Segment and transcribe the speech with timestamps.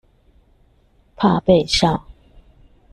[1.15, 2.07] 怕被笑？